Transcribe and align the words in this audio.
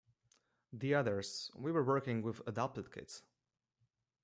The 0.73 0.95
others, 0.95 1.51
we 1.53 1.71
were 1.71 1.83
working 1.83 2.23
with 2.23 2.41
adopted 2.47 2.91
kids. 2.91 3.21